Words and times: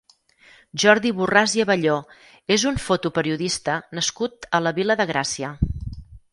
Jordi 0.83 1.11
Borràs 1.19 1.53
i 1.59 1.63
Abelló 1.65 1.97
és 2.57 2.65
un 2.71 2.81
fotoperiodista 2.87 3.79
nascut 4.01 4.51
a 4.61 4.65
la 4.67 4.75
Vila 4.81 4.99
de 5.03 5.11
Gràcia. 5.15 5.57